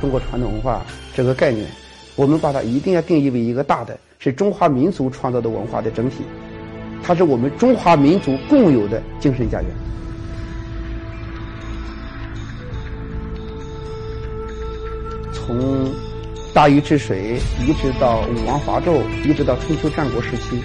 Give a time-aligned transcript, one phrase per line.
[0.00, 0.84] 中国传统文化
[1.14, 1.66] 这个概念，
[2.16, 6.18] 我们把它一定要定义为一个大的，是中华民族创造的文化的整体，
[7.02, 9.70] 它是我们中华民族共有的精神家园。
[15.32, 15.90] 从
[16.52, 20.60] 大禹治水，一直到武王伐纣，一直到春秋战国时期，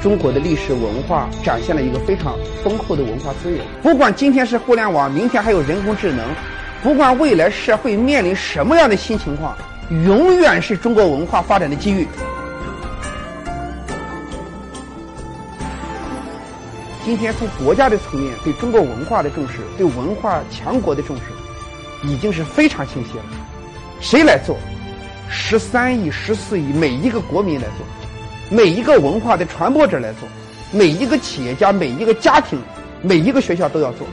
[0.00, 3.60] 中国的历史文化展现了一个非常丰厚的文化资源。
[3.82, 6.26] 不管今天是互联网，明天还有人工智能，
[6.82, 9.56] 不管未来社会面临什么样的新情况，
[10.04, 12.08] 永远是中国文化发展的机遇。
[17.04, 21.22] 今天从国家的层面对中国文化的重视，对文化强国的重视，
[22.02, 23.24] 已经是非常清晰了。
[24.00, 24.56] 谁来做？
[25.28, 27.86] 十三亿、十四亿每一个国民来做，
[28.50, 30.28] 每一个文化的传播者来做，
[30.72, 32.60] 每一个企业家、每一个家庭、
[33.02, 34.04] 每一个学校都要做。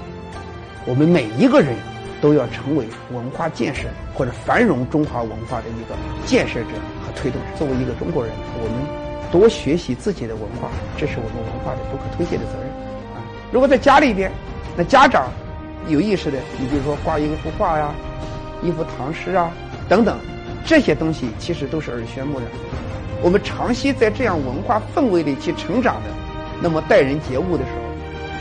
[0.86, 1.76] 我们每一个人
[2.22, 5.95] 都要成为文化建设或者繁荣中华文化的一个
[6.26, 6.70] 建设者
[7.06, 7.48] 和推动者。
[7.58, 12.67] 作为一个中国人，我们多学习自己的文化，这是我们文化的不可推卸的责任。
[13.16, 14.31] 啊，如果在家里边，
[14.76, 15.30] 那家长
[15.88, 17.92] 有意识的，你比如说挂一幅画呀，
[18.61, 19.52] 一幅唐诗啊，
[19.88, 20.17] 等等。
[20.65, 22.48] 这些东西其实都是耳濡目染。
[23.23, 26.10] 我们长期在这样文化氛围里去成长的，
[26.61, 27.89] 那么待人接物的时候，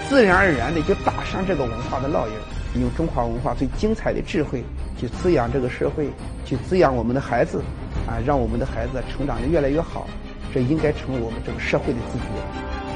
[0.08, 4.64] 自然而然的就打上这个文化的烙印，用中华文化最精彩的智慧
[4.98, 6.08] 去滋养这个社会，
[6.46, 7.62] 去滋养我们的孩子，
[8.06, 10.06] 啊，让我们的孩子成长的越来越好。
[10.52, 12.87] 这应该成为我们这个社会的自觉。